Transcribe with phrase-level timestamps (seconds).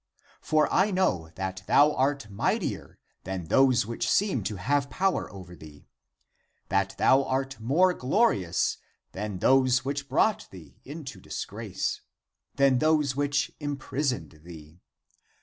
[0.41, 4.65] For I know that thou art mightier than those which seem to ACTS OF ANDREW
[4.65, 5.87] 207 have power over thee;
[6.69, 8.77] that thou art more glorious
[9.11, 12.01] than those which brought thee into disgrace;
[12.55, 14.81] than those which imprisoned thee.